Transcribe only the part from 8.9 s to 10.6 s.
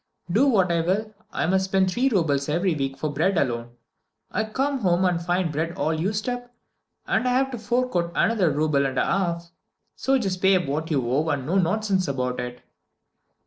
a half. So just pay